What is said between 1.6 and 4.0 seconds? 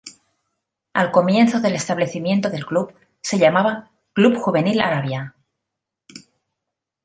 establecimiento del club, se llamaba